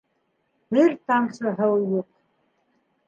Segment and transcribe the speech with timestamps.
[0.77, 2.11] Бер тамсы һыу юҡ.